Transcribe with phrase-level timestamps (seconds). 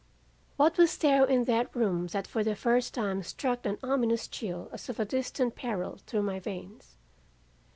[0.57, 4.67] "What was there in that room that for the first time struck an ominous chill
[4.73, 6.97] as of distinct peril through my veins?